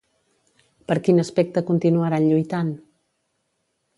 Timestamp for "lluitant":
2.31-2.75